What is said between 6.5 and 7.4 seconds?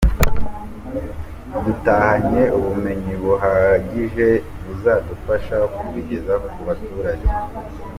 ku baturage.